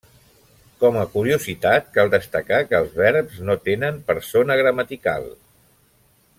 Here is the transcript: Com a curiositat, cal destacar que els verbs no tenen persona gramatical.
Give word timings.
Com 0.83 0.95
a 1.01 1.03
curiositat, 1.15 1.91
cal 1.97 2.09
destacar 2.15 2.63
que 2.71 2.79
els 2.79 2.97
verbs 3.03 3.37
no 3.51 3.59
tenen 3.69 4.03
persona 4.11 4.59
gramatical. 4.65 5.33